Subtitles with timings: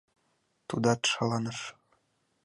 [0.67, 1.59] Тудат шаланыш.